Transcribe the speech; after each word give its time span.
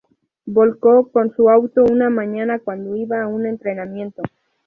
Volcó 0.47 1.11
con 1.11 1.29
su 1.35 1.47
auto 1.51 1.83
una 1.83 2.09
mañana 2.09 2.57
cuando 2.57 2.95
iba 2.95 3.21
a 3.21 3.27
un 3.27 3.45
entrenamiento. 3.45 4.23